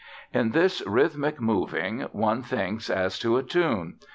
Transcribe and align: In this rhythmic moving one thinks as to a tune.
In 0.33 0.49
this 0.49 0.81
rhythmic 0.87 1.39
moving 1.39 1.99
one 2.11 2.41
thinks 2.41 2.89
as 2.89 3.19
to 3.19 3.37
a 3.37 3.43
tune. 3.43 3.99